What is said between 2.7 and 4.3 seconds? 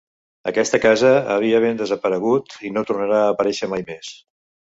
no tornarà a aparèixer mai més.